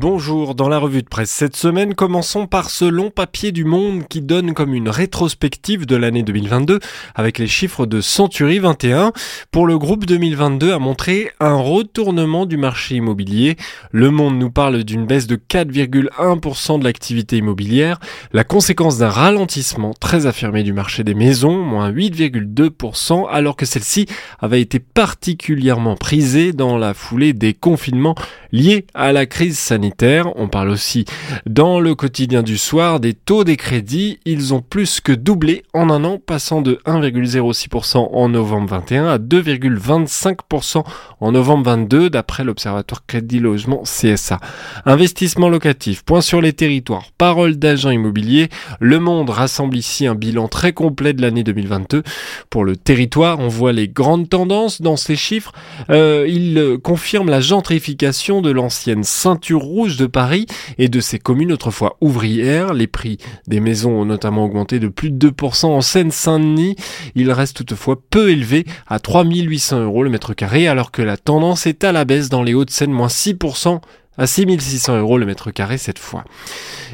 Bonjour, 0.00 0.54
dans 0.54 0.70
la 0.70 0.78
revue 0.78 1.02
de 1.02 1.08
presse 1.08 1.28
cette 1.28 1.56
semaine, 1.56 1.94
commençons 1.94 2.46
par 2.46 2.70
ce 2.70 2.86
long 2.86 3.10
papier 3.10 3.52
du 3.52 3.66
Monde 3.66 4.08
qui 4.08 4.22
donne 4.22 4.54
comme 4.54 4.72
une 4.72 4.88
rétrospective 4.88 5.84
de 5.84 5.94
l'année 5.94 6.22
2022 6.22 6.80
avec 7.14 7.36
les 7.36 7.46
chiffres 7.46 7.84
de 7.84 8.00
Century 8.00 8.60
21. 8.60 9.12
Pour 9.50 9.66
le 9.66 9.76
groupe 9.76 10.06
2022 10.06 10.72
a 10.72 10.78
montré 10.78 11.32
un 11.38 11.56
retournement 11.56 12.46
du 12.46 12.56
marché 12.56 12.94
immobilier. 12.94 13.58
Le 13.92 14.10
Monde 14.10 14.38
nous 14.38 14.50
parle 14.50 14.84
d'une 14.84 15.04
baisse 15.04 15.26
de 15.26 15.36
4,1% 15.36 16.78
de 16.78 16.84
l'activité 16.84 17.36
immobilière, 17.36 18.00
la 18.32 18.42
conséquence 18.42 18.96
d'un 18.96 19.10
ralentissement 19.10 19.92
très 19.92 20.24
affirmé 20.24 20.62
du 20.62 20.72
marché 20.72 21.04
des 21.04 21.14
maisons, 21.14 21.62
moins 21.62 21.92
8,2%, 21.92 23.28
alors 23.28 23.54
que 23.54 23.66
celle-ci 23.66 24.06
avait 24.38 24.62
été 24.62 24.78
particulièrement 24.78 25.96
prisée 25.96 26.54
dans 26.54 26.78
la 26.78 26.94
foulée 26.94 27.34
des 27.34 27.52
confinements 27.52 28.14
liés 28.50 28.86
à 28.94 29.12
la 29.12 29.26
crise 29.26 29.58
sanitaire. 29.58 29.89
On 30.36 30.48
parle 30.48 30.70
aussi 30.70 31.04
dans 31.46 31.80
le 31.80 31.94
quotidien 31.94 32.42
du 32.42 32.58
soir 32.58 33.00
des 33.00 33.14
taux 33.14 33.44
des 33.44 33.56
crédits. 33.56 34.18
Ils 34.24 34.54
ont 34.54 34.62
plus 34.62 35.00
que 35.00 35.12
doublé 35.12 35.64
en 35.74 35.90
un 35.90 36.04
an, 36.04 36.18
passant 36.18 36.62
de 36.62 36.80
1,06% 36.86 38.08
en 38.12 38.28
novembre 38.28 38.68
21 38.70 39.06
à 39.06 39.18
2,25% 39.18 40.84
en 41.20 41.32
novembre 41.32 41.64
22, 41.64 42.10
d'après 42.10 42.44
l'Observatoire 42.44 43.04
Crédit 43.06 43.40
Logement 43.40 43.82
CSA. 43.82 44.40
Investissement 44.86 45.48
locatif, 45.48 46.02
point 46.02 46.20
sur 46.20 46.40
les 46.40 46.52
territoires, 46.52 47.06
parole 47.18 47.56
d'agents 47.56 47.90
immobiliers. 47.90 48.48
Le 48.80 48.98
Monde 49.00 49.30
rassemble 49.30 49.76
ici 49.76 50.06
un 50.06 50.14
bilan 50.14 50.48
très 50.48 50.72
complet 50.72 51.12
de 51.12 51.22
l'année 51.22 51.44
2022. 51.44 52.02
Pour 52.48 52.64
le 52.64 52.76
territoire, 52.76 53.38
on 53.40 53.48
voit 53.48 53.72
les 53.72 53.88
grandes 53.88 54.28
tendances 54.28 54.80
dans 54.80 54.96
ces 54.96 55.16
chiffres. 55.16 55.52
Euh, 55.90 56.26
il 56.28 56.78
confirme 56.82 57.28
la 57.28 57.40
gentrification 57.40 58.40
de 58.40 58.50
l'ancienne 58.50 59.04
ceinture 59.04 59.60
rouge 59.60 59.79
de 59.88 60.06
Paris 60.06 60.46
et 60.78 60.88
de 60.88 61.00
ses 61.00 61.18
communes 61.18 61.52
autrefois 61.52 61.96
ouvrières. 62.00 62.74
Les 62.74 62.86
prix 62.86 63.18
des 63.46 63.60
maisons 63.60 64.00
ont 64.00 64.04
notamment 64.04 64.44
augmenté 64.44 64.78
de 64.78 64.88
plus 64.88 65.10
de 65.10 65.30
2% 65.30 65.66
en 65.66 65.80
Seine-Saint-Denis. 65.80 66.76
Il 67.14 67.30
reste 67.32 67.56
toutefois 67.56 68.00
peu 68.10 68.30
élevé 68.30 68.66
à 68.86 68.98
3800 68.98 69.80
euros 69.80 70.02
le 70.02 70.10
mètre 70.10 70.34
carré 70.34 70.68
alors 70.68 70.90
que 70.90 71.02
la 71.02 71.16
tendance 71.16 71.66
est 71.66 71.84
à 71.84 71.92
la 71.92 72.04
baisse 72.04 72.28
dans 72.28 72.42
les 72.42 72.54
Hauts-de-Seine, 72.54 72.92
moins 72.92 73.08
6% 73.08 73.80
à 74.18 74.26
6600 74.26 74.98
euros 74.98 75.18
le 75.18 75.26
mètre 75.26 75.50
carré 75.50 75.78
cette 75.78 75.98
fois. 75.98 76.24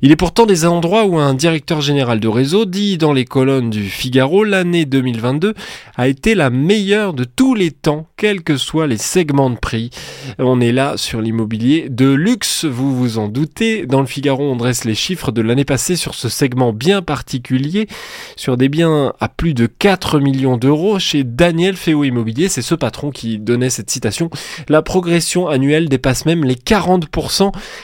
Il 0.00 0.10
est 0.10 0.16
pourtant 0.16 0.46
des 0.46 0.64
endroits 0.64 1.04
où 1.04 1.18
un 1.18 1.34
directeur 1.34 1.80
général 1.80 2.18
de 2.20 2.28
réseau 2.28 2.64
dit 2.64 2.96
dans 2.96 3.12
les 3.12 3.24
colonnes 3.24 3.70
du 3.70 3.84
Figaro 3.84 4.44
l'année 4.44 4.86
2022 4.86 5.54
a 5.96 6.08
été 6.08 6.34
la 6.34 6.48
meilleure 6.50 7.12
de 7.12 7.24
tous 7.24 7.54
les 7.54 7.70
temps, 7.70 8.06
quels 8.16 8.42
que 8.42 8.56
soient 8.56 8.86
les 8.86 8.96
segments 8.96 9.50
de 9.50 9.56
prix. 9.56 9.90
On 10.38 10.60
est 10.60 10.72
là 10.72 10.96
sur 10.96 11.20
l'immobilier 11.20 11.88
de 11.90 12.10
luxe, 12.10 12.64
vous 12.64 12.96
vous 12.96 13.18
en 13.18 13.28
doutez. 13.28 13.86
Dans 13.86 14.00
le 14.00 14.06
Figaro, 14.06 14.50
on 14.50 14.56
dresse 14.56 14.84
les 14.84 14.94
chiffres 14.94 15.30
de 15.30 15.42
l'année 15.42 15.66
passée 15.66 15.96
sur 15.96 16.14
ce 16.14 16.28
segment 16.28 16.72
bien 16.72 17.02
particulier, 17.02 17.88
sur 18.36 18.56
des 18.56 18.68
biens 18.68 19.12
à 19.20 19.28
plus 19.28 19.54
de 19.54 19.66
4 19.66 20.18
millions 20.18 20.56
d'euros 20.56 20.98
chez 20.98 21.24
Daniel 21.24 21.76
Féo 21.76 22.04
Immobilier. 22.04 22.48
C'est 22.48 22.62
ce 22.62 22.74
patron 22.74 23.10
qui 23.10 23.38
donnait 23.38 23.70
cette 23.70 23.90
citation. 23.90 24.30
La 24.68 24.82
progression 24.82 25.48
annuelle 25.48 25.88
dépasse 25.88 26.24
même 26.24 26.44
les 26.44 26.54
40 26.54 27.01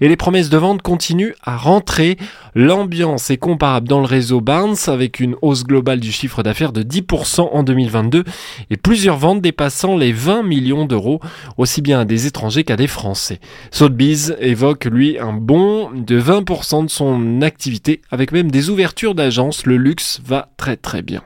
et 0.00 0.08
les 0.08 0.16
promesses 0.16 0.50
de 0.50 0.56
vente 0.56 0.82
continuent 0.82 1.34
à 1.42 1.56
rentrer. 1.56 2.16
L'ambiance 2.54 3.30
est 3.30 3.36
comparable 3.36 3.88
dans 3.88 4.00
le 4.00 4.06
réseau 4.06 4.40
Barnes 4.40 4.76
avec 4.86 5.20
une 5.20 5.36
hausse 5.42 5.64
globale 5.64 6.00
du 6.00 6.12
chiffre 6.12 6.42
d'affaires 6.42 6.72
de 6.72 6.82
10% 6.82 7.48
en 7.52 7.62
2022 7.62 8.24
et 8.70 8.76
plusieurs 8.76 9.16
ventes 9.16 9.40
dépassant 9.40 9.96
les 9.96 10.12
20 10.12 10.42
millions 10.42 10.84
d'euros, 10.84 11.20
aussi 11.56 11.82
bien 11.82 12.00
à 12.00 12.04
des 12.04 12.26
étrangers 12.26 12.64
qu'à 12.64 12.76
des 12.76 12.86
Français. 12.86 13.40
Sotheby's 13.70 14.34
évoque 14.40 14.84
lui 14.86 15.18
un 15.18 15.32
bond 15.32 15.90
de 15.94 16.20
20% 16.20 16.84
de 16.84 16.90
son 16.90 17.42
activité 17.42 18.00
avec 18.10 18.32
même 18.32 18.50
des 18.50 18.70
ouvertures 18.70 19.14
d'agences. 19.14 19.66
Le 19.66 19.76
luxe 19.76 20.20
va 20.24 20.50
très 20.56 20.76
très 20.76 21.02
bien. 21.02 21.22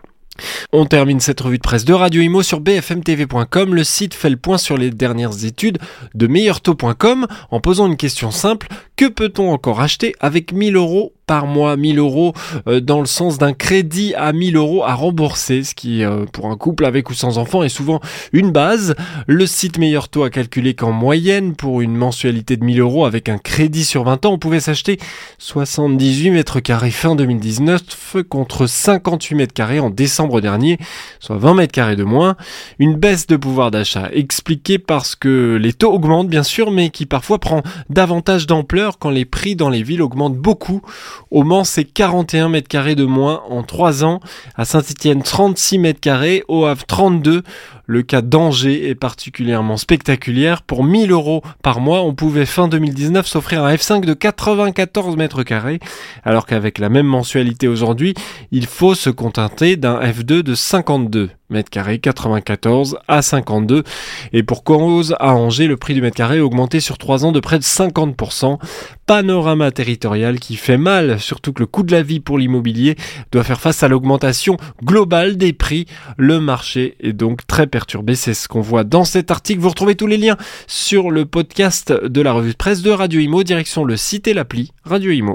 On 0.72 0.86
termine 0.86 1.20
cette 1.20 1.40
revue 1.40 1.58
de 1.58 1.62
presse 1.62 1.84
de 1.84 1.92
Radio 1.92 2.20
Imo 2.22 2.42
sur 2.42 2.60
bfmtv.com. 2.60 3.74
Le 3.74 3.84
site 3.84 4.14
fait 4.14 4.30
le 4.30 4.36
point 4.36 4.58
sur 4.58 4.76
les 4.76 4.90
dernières 4.90 5.44
études 5.44 5.78
de 6.14 6.26
meilleurtaux.com 6.26 7.26
en 7.50 7.60
posant 7.60 7.86
une 7.86 7.96
question 7.96 8.30
simple. 8.30 8.68
Que 8.96 9.06
peut-on 9.06 9.52
encore 9.52 9.80
acheter 9.80 10.14
avec 10.20 10.52
1000 10.52 10.76
euros 10.76 11.12
par 11.26 11.46
mois 11.46 11.76
1000 11.76 11.98
euros 11.98 12.32
euh, 12.68 12.80
dans 12.80 13.00
le 13.00 13.06
sens 13.06 13.38
d'un 13.38 13.52
crédit 13.52 14.14
à 14.14 14.32
1000 14.32 14.56
euros 14.56 14.84
à 14.84 14.94
rembourser, 14.94 15.64
ce 15.64 15.74
qui 15.74 16.04
euh, 16.04 16.24
pour 16.32 16.50
un 16.50 16.56
couple 16.56 16.84
avec 16.84 17.10
ou 17.10 17.14
sans 17.14 17.38
enfant 17.38 17.62
est 17.62 17.68
souvent 17.68 18.00
une 18.32 18.50
base. 18.50 18.94
Le 19.26 19.46
site 19.46 19.78
Meilleur 19.78 20.08
Taux 20.08 20.24
a 20.24 20.30
calculé 20.30 20.74
qu'en 20.74 20.92
moyenne 20.92 21.54
pour 21.54 21.80
une 21.80 21.96
mensualité 21.96 22.56
de 22.56 22.64
1000 22.64 22.80
euros 22.80 23.06
avec 23.06 23.28
un 23.28 23.38
crédit 23.38 23.84
sur 23.84 24.04
20 24.04 24.26
ans, 24.26 24.32
on 24.32 24.38
pouvait 24.38 24.60
s'acheter 24.60 24.98
78 25.38 26.30
mètres 26.30 26.60
carrés 26.60 26.90
fin 26.90 27.14
2019 27.14 27.82
contre 28.28 28.66
58 28.66 29.34
mètres 29.34 29.54
carrés 29.54 29.80
en 29.80 29.90
décembre 29.90 30.40
dernier, 30.40 30.78
soit 31.20 31.36
20 31.36 31.54
mètres 31.54 31.72
carrés 31.72 31.96
de 31.96 32.04
moins. 32.04 32.36
Une 32.78 32.94
baisse 32.94 33.26
de 33.26 33.36
pouvoir 33.36 33.70
d'achat 33.70 34.08
expliquée 34.12 34.78
parce 34.78 35.14
que 35.14 35.56
les 35.60 35.72
taux 35.72 35.92
augmentent 35.92 36.28
bien 36.28 36.42
sûr, 36.42 36.70
mais 36.70 36.90
qui 36.90 37.06
parfois 37.06 37.38
prend 37.38 37.62
davantage 37.88 38.46
d'ampleur 38.46 38.98
quand 38.98 39.10
les 39.10 39.24
prix 39.24 39.56
dans 39.56 39.70
les 39.70 39.82
villes 39.82 40.02
augmentent 40.02 40.36
beaucoup. 40.36 40.82
Au 41.30 41.42
Mans, 41.42 41.64
c'est 41.64 41.84
41 41.84 42.48
mètres 42.48 42.68
carrés 42.68 42.94
de 42.94 43.04
moins 43.04 43.42
en 43.48 43.62
3 43.62 44.04
ans. 44.04 44.20
À 44.56 44.64
Saint-Etienne, 44.64 45.22
36 45.22 45.78
mètres 45.78 46.00
carrés. 46.00 46.44
Au 46.48 46.64
Havre, 46.66 46.84
32. 46.86 47.42
Le 47.86 48.02
cas 48.02 48.22
d'Angers 48.22 48.88
est 48.88 48.94
particulièrement 48.94 49.76
spectaculaire. 49.76 50.62
Pour 50.62 50.84
1000 50.84 51.10
euros 51.10 51.42
par 51.62 51.80
mois, 51.80 52.02
on 52.02 52.14
pouvait 52.14 52.46
fin 52.46 52.66
2019 52.66 53.26
s'offrir 53.26 53.64
un 53.64 53.74
F5 53.74 54.04
de 54.04 54.14
94 54.14 55.16
mètres 55.16 55.42
carrés, 55.42 55.80
alors 56.24 56.46
qu'avec 56.46 56.78
la 56.78 56.88
même 56.88 57.06
mensualité 57.06 57.68
aujourd'hui, 57.68 58.14
il 58.52 58.66
faut 58.66 58.94
se 58.94 59.10
contenter 59.10 59.76
d'un 59.76 60.00
F2 60.00 60.42
de 60.42 60.54
52 60.54 61.30
mètres 61.50 61.70
carrés, 61.70 61.98
94 61.98 62.98
à 63.08 63.22
52. 63.22 63.84
Et 64.32 64.42
pour 64.42 64.64
cause, 64.64 65.14
à 65.20 65.34
Angers, 65.34 65.66
le 65.66 65.76
prix 65.76 65.94
du 65.94 66.02
mètre 66.02 66.16
carré 66.16 66.38
a 66.38 66.44
augmenté 66.44 66.80
sur 66.80 66.98
3 66.98 67.24
ans 67.24 67.32
de 67.32 67.40
près 67.40 67.58
de 67.58 67.64
50%. 67.64 68.58
Panorama 69.06 69.70
territorial 69.70 70.40
qui 70.40 70.56
fait 70.56 70.78
mal, 70.78 71.20
surtout 71.20 71.52
que 71.52 71.60
le 71.60 71.66
coût 71.66 71.82
de 71.82 71.92
la 71.92 72.02
vie 72.02 72.20
pour 72.20 72.38
l'immobilier 72.38 72.96
doit 73.32 73.44
faire 73.44 73.60
face 73.60 73.82
à 73.82 73.88
l'augmentation 73.88 74.56
globale 74.82 75.36
des 75.36 75.52
prix. 75.52 75.86
Le 76.16 76.40
marché 76.40 76.96
est 77.00 77.12
donc 77.12 77.46
très 77.46 77.66
perturbé. 77.66 78.14
C'est 78.14 78.34
ce 78.34 78.48
qu'on 78.48 78.62
voit 78.62 78.84
dans 78.84 79.04
cet 79.04 79.30
article. 79.30 79.60
Vous 79.60 79.68
retrouvez 79.68 79.94
tous 79.94 80.06
les 80.06 80.16
liens 80.16 80.36
sur 80.66 81.10
le 81.10 81.26
podcast 81.26 81.92
de 81.92 82.20
la 82.20 82.32
revue 82.32 82.52
de 82.52 82.56
presse 82.56 82.82
de 82.82 82.90
Radio 82.90 83.20
Imo, 83.20 83.42
direction 83.42 83.84
le 83.84 83.96
site 83.96 84.26
et 84.26 84.34
l'appli 84.34 84.72
Radio 84.84 85.10
Imo. 85.10 85.34